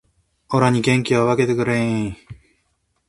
[0.51, 2.15] オラに元気を分けてくれー